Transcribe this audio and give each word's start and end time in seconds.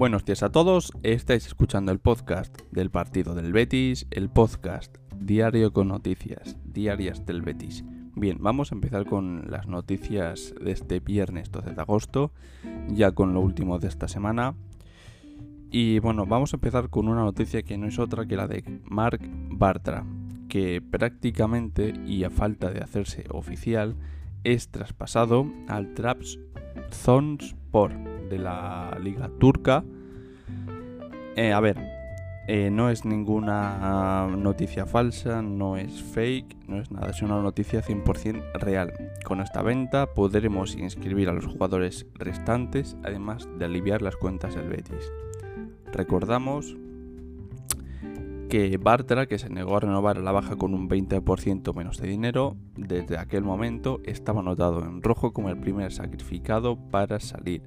Buenos 0.00 0.24
días 0.24 0.42
a 0.42 0.50
todos, 0.50 0.92
estáis 1.02 1.46
escuchando 1.46 1.92
el 1.92 1.98
podcast 1.98 2.58
del 2.70 2.88
partido 2.88 3.34
del 3.34 3.52
Betis, 3.52 4.06
el 4.10 4.30
podcast 4.30 4.96
diario 5.14 5.74
con 5.74 5.88
noticias 5.88 6.56
diarias 6.64 7.26
del 7.26 7.42
Betis. 7.42 7.84
Bien, 8.16 8.38
vamos 8.40 8.72
a 8.72 8.76
empezar 8.76 9.04
con 9.04 9.50
las 9.50 9.66
noticias 9.66 10.54
de 10.58 10.70
este 10.70 11.00
viernes 11.00 11.52
12 11.52 11.74
de 11.74 11.80
agosto, 11.82 12.32
ya 12.88 13.12
con 13.12 13.34
lo 13.34 13.42
último 13.42 13.78
de 13.78 13.88
esta 13.88 14.08
semana. 14.08 14.54
Y 15.70 15.98
bueno, 15.98 16.24
vamos 16.24 16.54
a 16.54 16.56
empezar 16.56 16.88
con 16.88 17.06
una 17.06 17.22
noticia 17.22 17.62
que 17.62 17.76
no 17.76 17.86
es 17.86 17.98
otra 17.98 18.24
que 18.24 18.36
la 18.36 18.48
de 18.48 18.80
Mark 18.84 19.20
Bartra, 19.50 20.06
que 20.48 20.80
prácticamente 20.80 21.92
y 22.06 22.24
a 22.24 22.30
falta 22.30 22.70
de 22.70 22.80
hacerse 22.80 23.26
oficial 23.28 23.96
es 24.44 24.70
traspasado 24.70 25.44
al 25.68 25.92
Trabzonspor 25.92 28.09
de 28.30 28.38
la 28.38 28.96
liga 29.02 29.30
turca. 29.38 29.84
Eh, 31.36 31.52
a 31.52 31.60
ver, 31.60 31.76
eh, 32.46 32.70
no 32.70 32.90
es 32.90 33.04
ninguna 33.04 34.26
noticia 34.26 34.86
falsa, 34.86 35.42
no 35.42 35.76
es 35.76 36.02
fake, 36.02 36.56
no 36.66 36.80
es 36.80 36.90
nada, 36.90 37.10
es 37.10 37.22
una 37.22 37.40
noticia 37.42 37.82
100% 37.82 38.52
real. 38.54 38.92
Con 39.24 39.40
esta 39.40 39.62
venta 39.62 40.14
podremos 40.14 40.74
inscribir 40.74 41.28
a 41.28 41.32
los 41.32 41.46
jugadores 41.46 42.06
restantes, 42.14 42.96
además 43.04 43.48
de 43.58 43.66
aliviar 43.66 44.02
las 44.02 44.16
cuentas 44.16 44.54
del 44.54 44.68
Betis. 44.68 45.12
Recordamos 45.92 46.76
que 48.48 48.76
Bartra, 48.78 49.26
que 49.26 49.38
se 49.38 49.48
negó 49.48 49.76
a 49.76 49.80
renovar 49.80 50.18
a 50.18 50.22
la 50.22 50.32
baja 50.32 50.56
con 50.56 50.74
un 50.74 50.88
20% 50.88 51.72
menos 51.72 51.98
de 51.98 52.08
dinero, 52.08 52.56
desde 52.76 53.16
aquel 53.16 53.44
momento 53.44 54.00
estaba 54.04 54.40
anotado 54.40 54.82
en 54.84 55.02
rojo 55.02 55.32
como 55.32 55.50
el 55.50 55.56
primer 55.60 55.92
sacrificado 55.92 56.76
para 56.90 57.20
salir. 57.20 57.62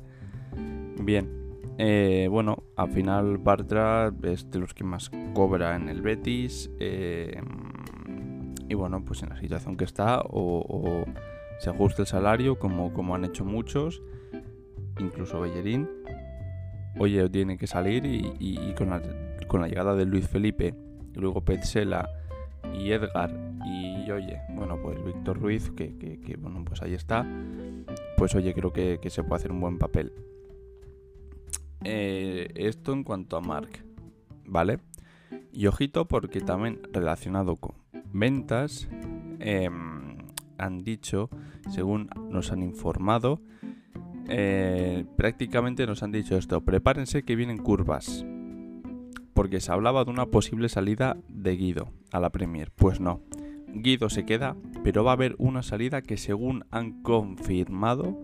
Bien, 1.00 1.44
eh, 1.78 2.28
bueno, 2.30 2.64
al 2.76 2.90
final 2.90 3.38
Bartra 3.40 4.14
es 4.24 4.50
de 4.52 4.60
los 4.60 4.74
que 4.74 4.84
más 4.84 5.10
cobra 5.34 5.76
en 5.76 5.90
el 5.90 6.02
Betis. 6.02 6.70
Eh, 6.80 7.42
y 8.70 8.74
bueno, 8.76 9.04
pues 9.04 9.24
en 9.24 9.30
la 9.30 9.40
situación 9.40 9.76
que 9.76 9.84
está, 9.84 10.22
o, 10.26 11.04
se 11.60 11.70
ajusta 11.70 12.04
el 12.04 12.08
salario, 12.08 12.60
como, 12.60 12.94
como 12.94 13.16
han 13.16 13.26
hecho 13.26 13.44
muchos, 13.44 14.02
incluso 15.00 15.42
Bellerín. 15.42 15.90
Oye, 17.00 17.28
tiene 17.30 17.58
que 17.58 17.66
salir 17.66 18.06
y, 18.06 18.74
con, 18.76 18.90
la, 18.90 19.68
llegada 19.68 19.96
de 19.96 20.06
Luis 20.06 20.28
Felipe, 20.28 20.76
luego 21.16 21.42
Petzela 21.42 22.08
y 22.74 22.92
Edgar, 22.92 23.32
y 23.66 24.10
oye, 24.12 24.42
bueno, 24.50 24.80
pues 24.82 25.04
Víctor 25.04 25.40
Ruiz, 25.40 25.72
que, 25.72 26.38
bueno, 26.40 26.64
pues 26.64 26.82
ahí 26.84 26.94
está. 26.94 27.26
Pues 28.16 28.36
oye, 28.36 28.54
creo 28.54 28.72
que 28.72 29.00
se 29.10 29.24
puede 29.24 29.36
hacer 29.40 29.52
un 29.52 29.60
buen 29.60 29.80
papel. 29.80 30.14
Eh, 31.84 32.52
esto 32.56 32.94
en 32.94 33.04
cuanto 33.04 33.38
a 33.38 33.42
Mark, 33.42 33.86
¿vale? 34.46 34.80
Y 35.52 35.68
ojito 35.68 36.08
porque 36.08 36.42
también 36.42 36.80
relacionado 36.92 37.58
con 37.58 37.76
ventas, 38.12 38.88
em, 39.40 40.18
han 40.58 40.84
dicho, 40.84 41.30
según 41.70 42.10
nos 42.30 42.52
han 42.52 42.64
informado, 42.64 43.42
eh, 44.30 45.06
prácticamente 45.18 45.86
nos 45.86 46.04
han 46.04 46.12
dicho 46.12 46.38
esto, 46.38 46.62
prepárense 46.62 47.24
que 47.24 47.36
vienen 47.36 47.58
curvas. 47.58 48.26
Porque 49.34 49.60
se 49.60 49.72
hablaba 49.72 50.06
de 50.06 50.12
una 50.12 50.28
posible 50.28 50.70
salida 50.70 51.18
de 51.28 51.56
Guido 51.56 51.92
a 52.12 52.20
la 52.20 52.30
Premier. 52.30 52.72
Pues 52.72 53.00
no. 53.00 53.22
Guido 53.68 54.10
se 54.10 54.26
queda, 54.26 54.56
pero 54.84 55.04
va 55.04 55.12
a 55.12 55.16
haber 55.16 55.36
una 55.40 55.64
salida 55.64 56.04
que 56.04 56.18
según 56.18 56.66
han 56.70 57.02
confirmado 57.02 58.24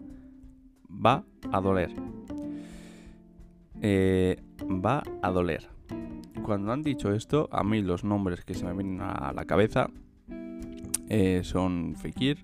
va 0.87 1.25
a 1.51 1.61
doler. 1.61 1.91
Eh, 3.81 4.41
va 4.63 5.03
a 5.21 5.31
doler. 5.31 5.69
Cuando 6.43 6.71
han 6.71 6.81
dicho 6.81 7.13
esto, 7.13 7.47
a 7.51 7.63
mí 7.63 7.81
los 7.81 8.03
nombres 8.03 8.43
que 8.43 8.53
se 8.53 8.65
me 8.65 8.73
vienen 8.73 9.01
a 9.01 9.31
la 9.33 9.45
cabeza 9.45 9.89
eh, 11.09 11.41
son 11.43 11.95
Fekir, 11.95 12.43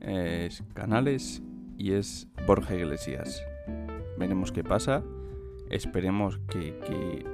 es 0.00 0.62
Canales 0.74 1.42
y 1.76 1.92
es 1.92 2.28
Borja 2.46 2.74
Iglesias. 2.74 3.42
Veremos 4.18 4.52
qué 4.52 4.62
pasa. 4.62 5.02
Esperemos 5.70 6.38
que, 6.48 7.24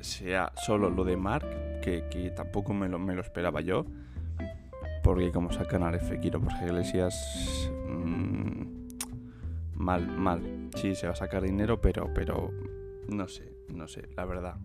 sea 0.00 0.52
solo 0.64 0.90
lo 0.90 1.04
de 1.04 1.16
Mark, 1.16 1.46
que, 1.82 2.32
tampoco 2.36 2.74
me 2.74 2.88
lo, 2.88 2.98
me 2.98 3.14
lo, 3.14 3.22
esperaba 3.22 3.60
yo. 3.60 3.86
Porque 5.02 5.32
como 5.32 5.52
sea 5.52 5.66
Canales, 5.66 6.02
Fekir 6.02 6.36
o 6.36 6.40
Borja 6.40 6.66
Iglesias... 6.66 7.70
Mmm, 7.86 8.83
mal, 9.74 10.06
mal. 10.18 10.70
Sí, 10.76 10.94
se 10.94 11.06
va 11.06 11.12
a 11.12 11.16
sacar 11.16 11.42
dinero, 11.42 11.80
pero, 11.80 12.10
pero 12.14 12.50
no 13.08 13.28
sé, 13.28 13.52
no 13.68 13.88
sé, 13.88 14.08
la 14.16 14.24
verdad. 14.24 14.56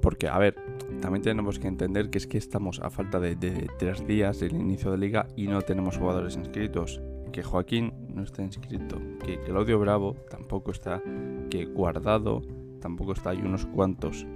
Porque, 0.00 0.28
a 0.28 0.38
ver, 0.38 0.54
también 1.00 1.22
tenemos 1.22 1.58
que 1.58 1.66
entender 1.66 2.10
que 2.10 2.18
es 2.18 2.26
que 2.26 2.38
estamos 2.38 2.80
a 2.80 2.90
falta 2.90 3.20
de, 3.20 3.36
tres 3.78 4.06
días 4.06 4.38
del 4.38 4.54
inicio 4.54 4.90
de 4.90 4.98
liga 4.98 5.28
y 5.34 5.46
no 5.46 5.62
tenemos 5.62 5.96
jugadores 5.96 6.36
inscritos. 6.36 7.00
Que 7.32 7.42
Joaquín 7.42 7.92
no 8.08 8.22
está 8.22 8.42
inscrito, 8.42 9.00
que 9.24 9.40
Claudio 9.40 9.78
Bravo 9.80 10.14
tampoco 10.30 10.70
está, 10.70 11.02
que 11.50 11.64
Guardado 11.64 12.42
tampoco 12.80 13.12
está, 13.12 13.30
hay 13.30 13.38
unos 13.38 13.66
cuantos. 13.66 14.26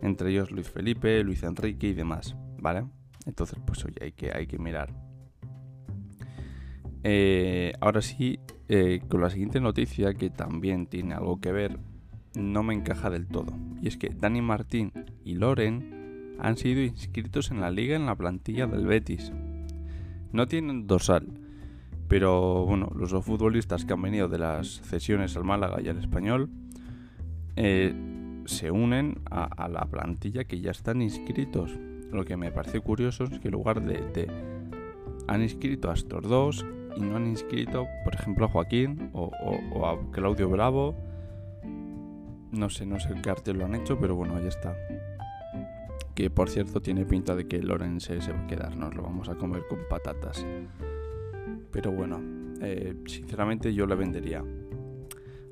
Entre 0.00 0.30
ellos 0.30 0.50
Luis 0.50 0.70
Felipe, 0.70 1.22
Luis 1.22 1.42
Enrique 1.42 1.88
y 1.88 1.94
demás, 1.94 2.34
¿vale? 2.58 2.84
Entonces, 3.26 3.58
pues 3.66 3.84
oye, 3.84 3.96
hay 4.00 4.12
que, 4.12 4.30
hay 4.32 4.46
que 4.46 4.58
mirar. 4.58 4.94
Eh, 7.04 7.72
ahora 7.80 8.00
sí, 8.00 8.38
eh, 8.68 9.00
con 9.08 9.20
la 9.20 9.30
siguiente 9.30 9.60
noticia, 9.60 10.14
que 10.14 10.30
también 10.30 10.86
tiene 10.86 11.14
algo 11.14 11.40
que 11.40 11.52
ver, 11.52 11.78
no 12.34 12.62
me 12.62 12.74
encaja 12.74 13.10
del 13.10 13.26
todo. 13.26 13.52
Y 13.80 13.88
es 13.88 13.96
que 13.96 14.10
Dani 14.10 14.40
Martín 14.40 14.92
y 15.24 15.34
Loren 15.34 16.36
han 16.38 16.56
sido 16.56 16.80
inscritos 16.82 17.50
en 17.50 17.60
la 17.60 17.70
liga 17.70 17.96
en 17.96 18.06
la 18.06 18.16
plantilla 18.16 18.66
del 18.66 18.86
Betis. 18.86 19.32
No 20.32 20.46
tienen 20.46 20.86
dorsal, 20.86 21.28
pero 22.08 22.64
bueno, 22.64 22.90
los 22.96 23.10
dos 23.10 23.24
futbolistas 23.24 23.84
que 23.84 23.92
han 23.92 24.02
venido 24.02 24.28
de 24.28 24.38
las 24.38 24.80
cesiones 24.82 25.36
al 25.36 25.44
Málaga 25.44 25.80
y 25.82 25.88
al 25.88 25.98
Español 25.98 26.50
eh, 27.56 27.94
se 28.46 28.70
unen 28.70 29.20
a, 29.30 29.68
la 29.68 29.86
plantilla 29.86 30.44
que 30.44 30.60
ya 30.60 30.70
están 30.70 31.02
inscritos. 31.02 31.78
Lo 32.10 32.24
que 32.24 32.36
me 32.36 32.50
parece 32.50 32.80
curioso 32.80 33.24
es 33.24 33.38
que 33.40 33.48
en 33.48 33.52
lugar 33.52 33.82
de, 33.82 34.00
de 34.12 34.28
han 35.28 35.42
inscrito 35.42 35.90
a 35.90 35.94
estos 35.94 36.22
dos 36.24 36.66
y 36.96 37.00
no 37.00 37.16
han 37.16 37.26
inscrito, 37.26 37.86
por 38.04 38.14
ejemplo, 38.14 38.46
a 38.46 38.48
Joaquín 38.48 39.10
o, 39.12 39.30
a 39.86 40.10
Claudio 40.10 40.48
Bravo. 40.48 40.94
No 42.50 42.68
sé, 42.68 42.84
no 42.84 43.00
sé 43.00 43.14
qué 43.22 43.30
arte 43.30 43.54
lo 43.54 43.64
han 43.64 43.74
hecho, 43.74 43.98
pero 43.98 44.14
bueno, 44.14 44.36
ahí 44.36 44.46
está. 44.46 44.76
Que 46.14 46.28
por 46.28 46.50
cierto 46.50 46.82
tiene 46.82 47.06
pinta 47.06 47.34
de 47.34 47.48
que 47.48 47.62
Lorense 47.62 48.20
se 48.20 48.32
va 48.32 48.44
a 48.44 48.46
quedar, 48.46 48.76
nos 48.76 48.94
lo 48.94 49.02
vamos 49.02 49.28
a 49.28 49.34
comer 49.34 49.62
con 49.68 49.78
patatas. 49.88 50.44
Pero 51.70 51.92
bueno, 51.92 52.20
eh, 52.60 52.94
sinceramente 53.06 53.72
yo 53.72 53.86
la 53.86 53.94
vendería. 53.94 54.44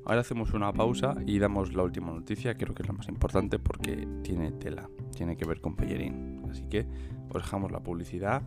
Ahora 0.05 0.21
hacemos 0.21 0.53
una 0.53 0.73
pausa 0.73 1.15
y 1.25 1.39
damos 1.39 1.73
la 1.73 1.83
última 1.83 2.11
noticia, 2.11 2.55
creo 2.55 2.73
que 2.73 2.83
es 2.83 2.87
la 2.87 2.93
más 2.93 3.07
importante 3.07 3.59
porque 3.59 4.07
tiene 4.23 4.51
tela, 4.51 4.89
tiene 5.15 5.37
que 5.37 5.45
ver 5.45 5.61
con 5.61 5.75
Pellerín. 5.75 6.41
Así 6.49 6.63
que 6.63 6.85
os 7.29 7.41
dejamos 7.43 7.71
la 7.71 7.81
publicidad, 7.81 8.41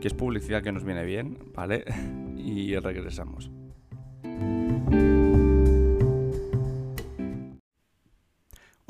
que 0.00 0.08
es 0.08 0.14
publicidad 0.14 0.62
que 0.62 0.72
nos 0.72 0.84
viene 0.84 1.04
bien, 1.04 1.38
¿vale? 1.54 1.84
y 2.36 2.76
regresamos. 2.76 3.50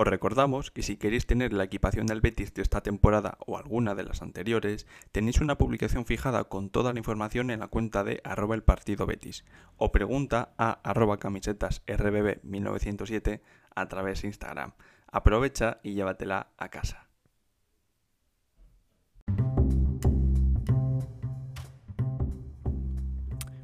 Os 0.06 0.10
recordamos 0.10 0.70
que 0.70 0.84
si 0.84 0.98
queréis 0.98 1.26
tener 1.26 1.52
la 1.52 1.64
equipación 1.64 2.06
del 2.06 2.20
Betis 2.20 2.54
de 2.54 2.62
esta 2.62 2.80
temporada 2.80 3.38
o 3.44 3.58
alguna 3.58 3.96
de 3.96 4.04
las 4.04 4.22
anteriores, 4.22 4.86
tenéis 5.10 5.40
una 5.40 5.58
publicación 5.58 6.06
fijada 6.06 6.44
con 6.44 6.70
toda 6.70 6.92
la 6.92 7.00
información 7.00 7.50
en 7.50 7.58
la 7.58 7.66
cuenta 7.66 8.04
de 8.04 8.20
arroba 8.22 8.54
el 8.54 8.62
partido 8.62 9.04
Betis 9.04 9.44
o 9.76 9.90
pregunta 9.90 10.54
a 10.58 10.78
arroba 10.88 11.16
camisetas 11.16 11.82
rbb 11.88 12.38
1907 12.44 13.42
a 13.74 13.88
través 13.88 14.22
de 14.22 14.28
Instagram. 14.28 14.74
Aprovecha 15.10 15.80
y 15.82 15.94
llévatela 15.94 16.50
a 16.56 16.68
casa. 16.68 17.08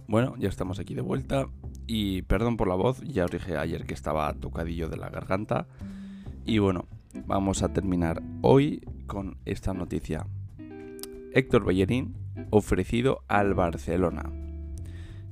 Bueno, 0.08 0.34
ya 0.38 0.48
estamos 0.48 0.80
aquí 0.80 0.96
de 0.96 1.02
vuelta 1.02 1.46
y 1.86 2.22
perdón 2.22 2.56
por 2.56 2.66
la 2.66 2.74
voz, 2.74 3.00
ya 3.02 3.26
os 3.26 3.30
dije 3.30 3.56
ayer 3.56 3.86
que 3.86 3.94
estaba 3.94 4.34
tocadillo 4.34 4.88
de 4.88 4.96
la 4.96 5.08
garganta. 5.08 5.68
Y 6.44 6.58
bueno, 6.58 6.86
vamos 7.26 7.62
a 7.62 7.72
terminar 7.72 8.20
hoy 8.40 8.82
con 9.06 9.36
esta 9.44 9.74
noticia. 9.74 10.26
Héctor 11.34 11.64
Bellerín 11.64 12.14
ofrecido 12.50 13.22
al 13.28 13.54
Barcelona. 13.54 14.32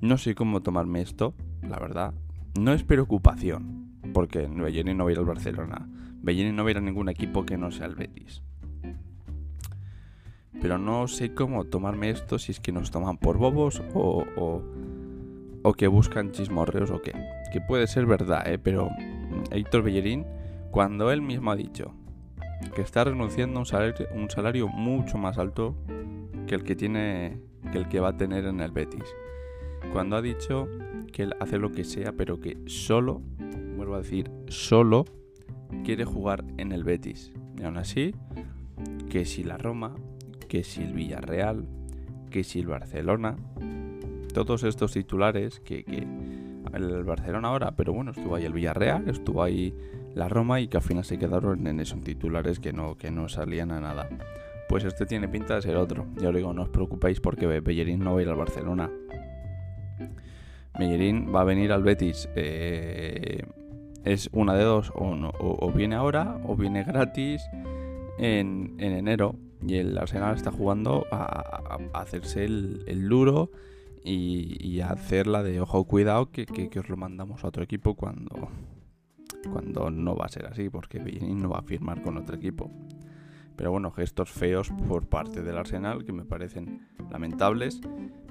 No 0.00 0.18
sé 0.18 0.34
cómo 0.36 0.62
tomarme 0.62 1.02
esto, 1.02 1.34
la 1.62 1.78
verdad. 1.80 2.14
No 2.58 2.72
es 2.72 2.84
preocupación, 2.84 3.98
porque 4.14 4.46
Bellerín 4.46 4.98
no 4.98 5.04
va 5.04 5.10
a 5.10 5.12
ir 5.12 5.18
al 5.18 5.24
Barcelona. 5.24 5.88
Bellerín 6.22 6.54
no 6.54 6.62
va 6.62 6.68
a 6.68 6.72
ir 6.72 6.78
a 6.78 6.82
ningún 6.82 7.08
equipo 7.08 7.44
que 7.44 7.58
no 7.58 7.72
sea 7.72 7.86
el 7.86 7.96
Betis. 7.96 8.42
Pero 10.62 10.78
no 10.78 11.08
sé 11.08 11.34
cómo 11.34 11.64
tomarme 11.64 12.10
esto 12.10 12.38
si 12.38 12.52
es 12.52 12.60
que 12.60 12.70
nos 12.70 12.90
toman 12.90 13.18
por 13.18 13.36
bobos 13.36 13.82
o, 13.94 14.24
o, 14.36 14.62
o 15.62 15.72
que 15.72 15.88
buscan 15.88 16.30
chismorreos 16.30 16.90
o 16.90 17.02
qué. 17.02 17.12
que 17.52 17.60
puede 17.60 17.86
ser 17.86 18.06
verdad, 18.06 18.46
¿eh? 18.46 18.58
pero 18.58 18.90
mm, 18.90 19.52
Héctor 19.52 19.82
Bellerín, 19.82 20.24
cuando 20.70 21.10
él 21.10 21.22
mismo 21.22 21.50
ha 21.50 21.56
dicho 21.56 21.94
que 22.74 22.82
está 22.82 23.04
renunciando 23.04 23.58
a 23.58 23.60
un 23.60 23.66
salario, 23.66 23.94
un 24.14 24.30
salario 24.30 24.68
mucho 24.68 25.18
más 25.18 25.38
alto 25.38 25.74
que 26.46 26.54
el 26.54 26.64
que 26.64 26.76
tiene 26.76 27.40
que 27.72 27.78
el 27.78 27.88
que 27.88 28.00
va 28.00 28.08
a 28.08 28.16
tener 28.16 28.44
en 28.46 28.60
el 28.60 28.70
Betis. 28.70 29.04
Cuando 29.92 30.16
ha 30.16 30.22
dicho 30.22 30.68
que 31.12 31.24
él 31.24 31.34
hace 31.40 31.58
lo 31.58 31.72
que 31.72 31.84
sea, 31.84 32.12
pero 32.12 32.40
que 32.40 32.58
solo, 32.66 33.22
vuelvo 33.76 33.94
a 33.94 33.98
decir, 33.98 34.30
solo 34.48 35.04
quiere 35.84 36.04
jugar 36.04 36.44
en 36.58 36.72
el 36.72 36.84
Betis. 36.84 37.32
Y 37.58 37.64
aún 37.64 37.76
así, 37.76 38.14
que 39.08 39.24
si 39.24 39.44
la 39.44 39.58
Roma, 39.58 39.94
que 40.48 40.64
si 40.64 40.82
el 40.82 40.94
Villarreal, 40.94 41.66
que 42.30 42.44
si 42.44 42.60
el 42.60 42.66
Barcelona, 42.66 43.36
todos 44.32 44.62
estos 44.62 44.92
titulares 44.92 45.60
que, 45.60 45.84
que 45.84 46.06
el 46.72 47.04
Barcelona 47.04 47.48
ahora, 47.48 47.72
pero 47.76 47.92
bueno, 47.92 48.12
estuvo 48.12 48.36
ahí 48.36 48.44
el 48.44 48.52
Villarreal, 48.52 49.08
estuvo 49.08 49.42
ahí 49.42 49.74
la 50.14 50.28
Roma 50.28 50.60
y 50.60 50.68
que 50.68 50.76
al 50.76 50.82
final 50.82 51.04
se 51.04 51.18
quedaron 51.18 51.66
en 51.66 51.80
esos 51.80 52.02
titulares 52.02 52.60
que 52.60 52.72
no, 52.72 52.96
que 52.96 53.10
no 53.10 53.28
salían 53.28 53.70
a 53.70 53.80
nada. 53.80 54.08
Pues 54.68 54.84
este 54.84 55.06
tiene 55.06 55.28
pinta 55.28 55.56
de 55.56 55.62
ser 55.62 55.76
otro. 55.76 56.06
Ya 56.20 56.28
os 56.28 56.34
digo, 56.34 56.52
no 56.52 56.62
os 56.62 56.68
preocupéis 56.68 57.20
porque 57.20 57.46
Bellerín 57.46 58.00
no 58.00 58.14
va 58.14 58.20
a 58.20 58.22
ir 58.22 58.28
al 58.28 58.36
Barcelona. 58.36 58.90
Bellerín 60.78 61.34
va 61.34 61.42
a 61.42 61.44
venir 61.44 61.72
al 61.72 61.82
Betis. 61.82 62.28
Eh, 62.36 63.44
es 64.04 64.30
una 64.32 64.54
de 64.54 64.64
dos, 64.64 64.92
o, 64.94 65.72
viene 65.72 65.94
ahora 65.94 66.40
o 66.44 66.56
viene 66.56 66.84
gratis 66.84 67.42
en, 68.18 68.76
enero. 68.78 69.36
Y 69.66 69.76
el 69.76 69.98
Arsenal 69.98 70.36
está 70.36 70.50
jugando 70.50 71.06
a, 71.10 71.78
hacerse 71.92 72.44
el, 72.44 73.08
duro 73.08 73.50
y, 74.04 74.80
a 74.80 74.90
hacer 74.90 75.26
la 75.26 75.42
de 75.42 75.60
ojo, 75.60 75.84
cuidado, 75.84 76.30
que, 76.30 76.46
que, 76.46 76.78
os 76.78 76.88
lo 76.88 76.96
mandamos 76.96 77.44
a 77.44 77.48
otro 77.48 77.62
equipo 77.62 77.94
cuando, 77.94 78.48
cuando 79.48 79.90
no 79.90 80.16
va 80.16 80.26
a 80.26 80.28
ser 80.28 80.46
así, 80.46 80.68
porque 80.68 80.98
Bellerín 80.98 81.40
no 81.40 81.50
va 81.50 81.58
a 81.58 81.62
firmar 81.62 82.02
con 82.02 82.16
otro 82.16 82.36
equipo. 82.36 82.70
Pero 83.56 83.72
bueno, 83.72 83.90
gestos 83.90 84.30
feos 84.30 84.70
por 84.88 85.06
parte 85.06 85.42
del 85.42 85.58
Arsenal 85.58 86.04
que 86.04 86.12
me 86.12 86.24
parecen 86.24 86.88
lamentables. 87.10 87.80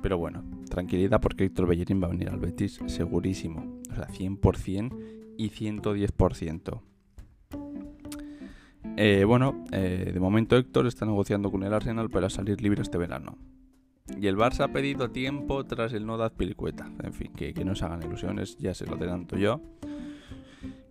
Pero 0.01 0.17
bueno, 0.17 0.43
tranquilidad 0.69 1.21
porque 1.21 1.45
Héctor 1.45 1.67
Bellerín 1.67 2.01
va 2.01 2.07
a 2.07 2.09
venir 2.09 2.29
al 2.29 2.39
Betis 2.39 2.79
segurísimo. 2.87 3.79
O 3.91 3.95
sea, 3.95 4.07
100% 4.07 5.35
y 5.37 5.49
110%. 5.49 6.81
Eh, 8.97 9.23
bueno, 9.23 9.63
eh, 9.71 10.09
de 10.11 10.19
momento 10.19 10.57
Héctor 10.57 10.87
está 10.87 11.05
negociando 11.05 11.51
con 11.51 11.63
el 11.63 11.73
Arsenal 11.73 12.09
para 12.09 12.29
salir 12.29 12.61
libre 12.61 12.81
este 12.81 12.97
verano. 12.97 13.37
Y 14.19 14.25
el 14.27 14.35
Barça 14.35 14.61
ha 14.61 14.73
pedido 14.73 15.11
tiempo 15.11 15.63
tras 15.65 15.93
el 15.93 16.05
no 16.05 16.17
de 16.17 16.29
Pilicueta. 16.31 16.91
En 17.03 17.13
fin, 17.13 17.31
que, 17.33 17.53
que 17.53 17.63
no 17.63 17.75
se 17.75 17.85
hagan 17.85 18.01
ilusiones, 18.01 18.57
ya 18.57 18.73
se 18.73 18.87
lo 18.87 18.95
adelanto 18.95 19.37
yo. 19.37 19.61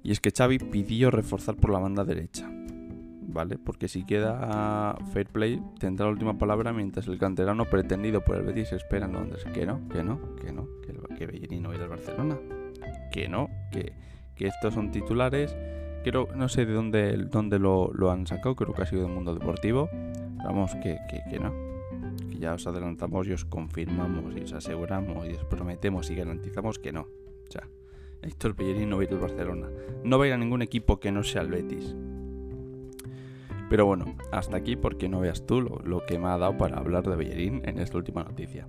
Y 0.02 0.12
es 0.12 0.20
que 0.20 0.30
Xavi 0.30 0.58
pidió 0.58 1.10
reforzar 1.10 1.56
por 1.56 1.70
la 1.70 1.78
banda 1.78 2.04
derecha. 2.04 2.50
¿Vale? 3.30 3.58
Porque 3.58 3.88
si 3.88 4.06
queda 4.06 4.96
fair 5.12 5.26
play, 5.26 5.62
tendrá 5.78 6.06
la 6.06 6.12
última 6.12 6.38
palabra 6.38 6.72
mientras 6.72 7.06
el 7.08 7.18
canterano 7.18 7.66
pretendido 7.66 8.24
por 8.24 8.36
el 8.36 8.42
Betis 8.42 8.72
espera 8.72 9.04
en 9.04 9.12
Londres. 9.12 9.44
Que 9.52 9.66
no, 9.66 9.86
que 9.88 10.02
no, 10.02 10.34
que 10.36 10.50
no, 10.50 10.66
que, 10.80 10.94
que 11.14 11.26
Bellerín 11.26 11.62
no 11.62 11.74
irá 11.74 11.84
al 11.84 11.90
Barcelona. 11.90 12.38
Que 13.12 13.28
no, 13.28 13.50
que, 13.70 13.92
que 14.34 14.46
estos 14.46 14.72
son 14.72 14.90
titulares. 14.90 15.54
Creo, 16.04 16.28
no 16.34 16.48
sé 16.48 16.64
de 16.64 16.72
dónde, 16.72 17.16
dónde 17.30 17.58
lo, 17.58 18.10
han 18.10 18.26
sacado, 18.26 18.54
creo 18.54 18.72
que 18.72 18.82
ha 18.82 18.86
sido 18.86 19.02
del 19.02 19.12
mundo 19.12 19.34
deportivo. 19.34 19.90
Vamos, 20.44 20.74
que, 20.76 20.98
que, 21.28 21.38
no. 21.38 21.52
Que 22.30 22.38
ya 22.38 22.54
os 22.54 22.66
adelantamos 22.66 23.26
y 23.26 23.32
os 23.32 23.44
confirmamos 23.44 24.34
y 24.36 24.42
os 24.42 24.52
aseguramos 24.52 25.26
y 25.26 25.32
os 25.34 25.44
prometemos 25.44 26.08
y 26.10 26.14
garantizamos 26.14 26.78
que 26.78 26.92
no. 26.92 27.02
O 27.02 27.50
sea, 27.50 27.68
Héctor 28.22 28.54
Bellerín 28.54 28.90
no 28.90 28.96
va 28.96 29.02
a 29.02 29.04
ir 29.04 29.12
al 29.12 29.18
Barcelona. 29.18 29.68
No 30.04 30.18
va 30.18 30.24
a 30.24 30.28
ir 30.28 30.34
a 30.34 30.38
ningún 30.38 30.62
equipo 30.62 31.00
que 31.00 31.12
no 31.12 31.22
sea 31.22 31.42
el 31.42 31.48
Betis. 31.48 31.94
Pero 33.70 33.84
bueno, 33.84 34.16
hasta 34.32 34.56
aquí 34.56 34.76
porque 34.76 35.08
no 35.08 35.20
veas 35.20 35.44
tú 35.46 35.60
lo, 35.60 36.06
que 36.06 36.18
me 36.18 36.28
ha 36.28 36.38
dado 36.38 36.56
para 36.56 36.78
hablar 36.78 37.06
de 37.06 37.16
Bellerín 37.16 37.62
en 37.64 37.78
esta 37.78 37.98
última 37.98 38.24
noticia. 38.24 38.66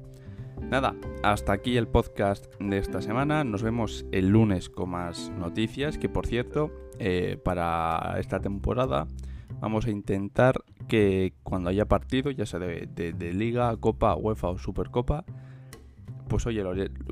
Nada, 0.62 0.94
hasta 1.24 1.54
aquí 1.54 1.78
el 1.78 1.88
podcast 1.88 2.54
de 2.60 2.78
esta 2.78 3.02
semana. 3.02 3.44
Nos 3.44 3.64
vemos 3.64 4.06
el 4.12 4.30
lunes 4.30 4.70
con 4.70 4.90
más 4.90 5.30
noticias. 5.32 5.98
Que 5.98 6.10
por 6.10 6.28
cierto, 6.28 6.72
eh, 7.00 7.40
para 7.44 8.18
esta 8.20 8.40
temporada 8.40 9.08
vamos 9.62 9.86
a 9.86 9.90
intentar 9.90 10.64
que 10.88 11.34
cuando 11.44 11.70
haya 11.70 11.86
partido, 11.86 12.30
ya 12.32 12.46
sea 12.46 12.60
de, 12.60 13.34
Liga, 13.34 13.76
Copa, 13.78 14.16
UEFA 14.16 14.50
o 14.50 14.58
Supercopa, 14.58 15.24
pues 16.30 16.46
oye, 16.48 16.64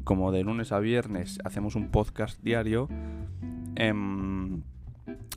como 0.03 0.31
de 0.31 0.43
lunes 0.43 0.71
a 0.71 0.79
viernes 0.79 1.39
hacemos 1.43 1.75
un 1.75 1.89
podcast 1.89 2.41
diario, 2.41 2.87
em, 3.75 4.61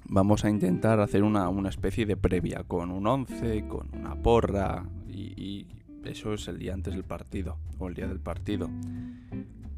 vamos 0.05 0.45
a 0.45 0.51
intentar 0.51 1.01
hacer 1.01 1.25
una, 1.25 1.51
especie 1.69 2.07
de 2.07 2.17
previa 2.17 2.63
con 2.63 2.93
un 2.93 3.07
11, 3.07 3.67
con 3.67 3.89
una 3.93 4.15
porra 4.15 4.85
y 5.09 5.67
eso 6.05 6.33
es 6.33 6.49
el 6.49 6.59
día 6.59 6.73
antes 6.73 6.95
del 6.95 7.05
partido 7.05 7.59
o 7.79 7.89
el 7.89 7.95
día 7.95 8.07
del 8.07 8.21
partido. 8.21 8.71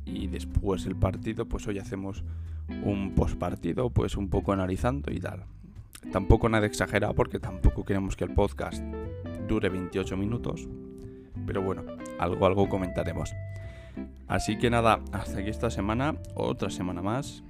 Y 0.04 0.26
después 0.28 0.84
del 0.84 0.96
partido, 0.96 1.46
pues 1.46 1.66
hoy 1.66 1.78
hacemos 1.78 2.24
un 2.84 3.14
postpartido, 3.14 3.90
pues 3.90 4.16
un 4.16 4.28
poco 4.28 4.52
analizando 4.52 5.12
y 5.12 5.18
tal. 5.18 5.44
Tampoco 6.10 6.48
nada 6.48 6.66
exagerado 6.66 7.14
porque 7.14 7.38
tampoco 7.38 7.84
queremos 7.84 8.16
que 8.16 8.24
el 8.24 8.34
podcast 8.34 8.82
dure 9.48 9.68
28 9.68 10.16
minutos. 10.16 10.68
Pero 11.46 11.62
bueno, 11.62 11.84
algo, 12.18 12.46
algo 12.46 12.68
comentaremos. 12.68 13.32
Así 14.28 14.58
que 14.58 14.70
nada, 14.70 15.00
hasta 15.12 15.40
aquí 15.40 15.50
esta 15.50 15.70
semana, 15.70 16.16
otra 16.34 16.70
semana 16.70 17.02
más. 17.02 17.42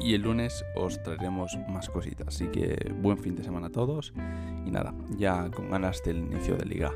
Y 0.00 0.14
el 0.14 0.22
lunes 0.22 0.64
os 0.76 1.02
traeremos 1.02 1.58
más 1.68 1.88
cositas. 1.88 2.28
Así 2.28 2.46
que 2.48 2.92
buen 3.00 3.18
fin 3.18 3.34
de 3.34 3.42
semana 3.42 3.68
a 3.68 3.70
todos. 3.70 4.12
Y 4.66 4.70
nada, 4.70 4.94
ya 5.16 5.50
con 5.50 5.70
ganas 5.70 6.02
del 6.04 6.18
inicio 6.18 6.56
de 6.56 6.66
liga. 6.66 6.92